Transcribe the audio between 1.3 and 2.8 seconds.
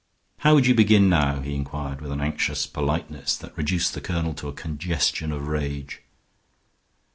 he inquired, with an anxious